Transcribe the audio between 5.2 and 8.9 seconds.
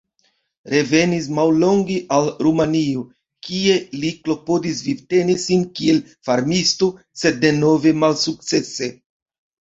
sin kiel farmisto, sed denove malsukcese.